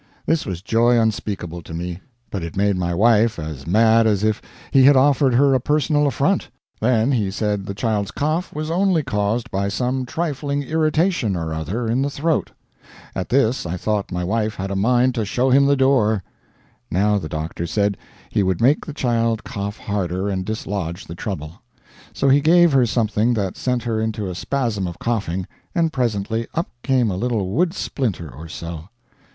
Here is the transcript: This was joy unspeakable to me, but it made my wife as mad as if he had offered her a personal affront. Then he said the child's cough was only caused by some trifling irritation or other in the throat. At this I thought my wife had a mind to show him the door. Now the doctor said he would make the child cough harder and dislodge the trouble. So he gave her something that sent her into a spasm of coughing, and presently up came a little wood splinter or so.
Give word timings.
This 0.25 0.47
was 0.47 0.63
joy 0.63 0.99
unspeakable 0.99 1.61
to 1.61 1.75
me, 1.75 1.99
but 2.31 2.41
it 2.41 2.57
made 2.57 2.75
my 2.75 2.91
wife 2.91 3.37
as 3.37 3.67
mad 3.67 4.07
as 4.07 4.23
if 4.23 4.41
he 4.71 4.81
had 4.85 4.95
offered 4.95 5.35
her 5.35 5.53
a 5.53 5.59
personal 5.59 6.07
affront. 6.07 6.49
Then 6.79 7.11
he 7.11 7.29
said 7.29 7.67
the 7.67 7.75
child's 7.75 8.09
cough 8.09 8.51
was 8.51 8.71
only 8.71 9.03
caused 9.03 9.51
by 9.51 9.67
some 9.67 10.07
trifling 10.07 10.63
irritation 10.63 11.35
or 11.35 11.53
other 11.53 11.87
in 11.87 12.01
the 12.01 12.09
throat. 12.09 12.49
At 13.15 13.29
this 13.29 13.67
I 13.67 13.77
thought 13.77 14.11
my 14.11 14.23
wife 14.23 14.55
had 14.55 14.71
a 14.71 14.75
mind 14.75 15.13
to 15.13 15.23
show 15.23 15.51
him 15.51 15.67
the 15.67 15.75
door. 15.75 16.23
Now 16.89 17.19
the 17.19 17.29
doctor 17.29 17.67
said 17.67 17.95
he 18.31 18.41
would 18.41 18.59
make 18.59 18.83
the 18.83 18.93
child 18.95 19.43
cough 19.43 19.77
harder 19.77 20.29
and 20.29 20.43
dislodge 20.43 21.05
the 21.05 21.13
trouble. 21.13 21.61
So 22.11 22.27
he 22.27 22.41
gave 22.41 22.71
her 22.73 22.87
something 22.87 23.35
that 23.35 23.55
sent 23.55 23.83
her 23.83 24.01
into 24.01 24.27
a 24.27 24.33
spasm 24.33 24.87
of 24.87 24.97
coughing, 24.97 25.45
and 25.75 25.93
presently 25.93 26.47
up 26.55 26.69
came 26.81 27.11
a 27.11 27.17
little 27.17 27.51
wood 27.51 27.75
splinter 27.75 28.33
or 28.33 28.47
so. 28.49 28.89